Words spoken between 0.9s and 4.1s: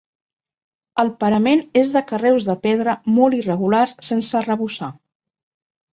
El parament és de carreus de pedra molt irregulars